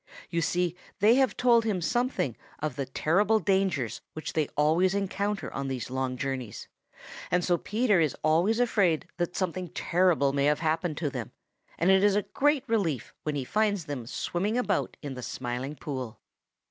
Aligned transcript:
You 0.31 0.41
see 0.41 0.75
they 0.97 1.13
have 1.17 1.37
told 1.37 1.63
him 1.63 1.79
something 1.79 2.35
of 2.57 2.75
the 2.75 2.87
terrible 2.87 3.39
dangers 3.39 4.01
which 4.13 4.33
they 4.33 4.47
always 4.57 4.95
encounter 4.95 5.53
on 5.53 5.67
these 5.67 5.91
long 5.91 6.17
journeys, 6.17 6.67
and 7.29 7.45
so 7.45 7.55
Peter 7.59 7.99
is 7.99 8.15
always 8.23 8.59
afraid 8.59 9.05
that 9.17 9.35
something 9.35 9.67
terrible 9.69 10.33
may 10.33 10.45
have 10.45 10.61
happened 10.61 10.97
to 10.97 11.11
them, 11.11 11.33
and 11.77 11.91
it 11.91 12.03
is 12.03 12.15
a 12.15 12.23
great 12.23 12.63
relief 12.67 13.13
when 13.21 13.35
he 13.35 13.45
finds 13.45 13.85
them 13.85 14.07
swimming 14.07 14.57
about 14.57 14.97
in 15.03 15.13
the 15.13 15.21
Smiling 15.21 15.75
Pool. 15.75 16.19